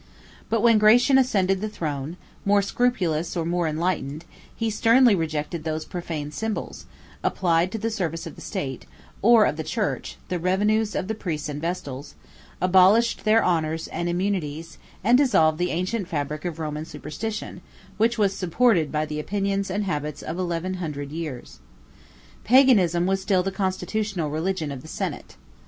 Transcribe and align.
But 0.49 0.61
when 0.63 0.79
Gratian 0.79 1.19
ascended 1.19 1.61
the 1.61 1.69
throne, 1.69 2.17
more 2.43 2.63
scrupulous 2.63 3.37
or 3.37 3.45
more 3.45 3.67
enlightened, 3.67 4.25
he 4.55 4.71
sternly 4.71 5.13
rejected 5.13 5.63
those 5.63 5.85
profane 5.85 6.31
symbols; 6.31 6.77
6 6.77 6.87
applied 7.25 7.71
to 7.71 7.77
the 7.77 7.91
service 7.91 8.25
of 8.25 8.33
the 8.33 8.41
state, 8.41 8.87
or 9.21 9.45
of 9.45 9.57
the 9.57 9.63
church, 9.63 10.17
the 10.27 10.39
revenues 10.39 10.95
of 10.95 11.07
the 11.07 11.13
priests 11.13 11.49
and 11.49 11.61
vestals; 11.61 12.15
abolished 12.59 13.25
their 13.25 13.43
honors 13.43 13.87
and 13.89 14.09
immunities; 14.09 14.79
and 15.03 15.19
dissolved 15.19 15.59
the 15.59 15.69
ancient 15.69 16.07
fabric 16.07 16.45
of 16.45 16.57
Roman 16.57 16.85
superstition, 16.85 17.61
which 17.97 18.17
was 18.17 18.33
supported 18.33 18.91
by 18.91 19.05
the 19.05 19.19
opinions 19.19 19.69
and 19.69 19.83
habits 19.83 20.23
of 20.23 20.39
eleven 20.39 20.73
hundred 20.81 21.11
years. 21.11 21.59
Paganism 22.43 23.05
was 23.05 23.21
still 23.21 23.43
the 23.43 23.51
constitutional 23.51 24.31
religion 24.31 24.71
of 24.71 24.81
the 24.81 24.87
senate. 24.87 25.35